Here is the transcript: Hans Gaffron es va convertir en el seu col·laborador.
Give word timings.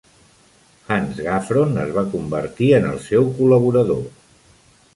Hans 0.93 1.19
Gaffron 1.27 1.77
es 1.83 1.93
va 1.99 2.05
convertir 2.15 2.71
en 2.79 2.87
el 2.93 2.99
seu 3.09 3.29
col·laborador. 3.41 4.05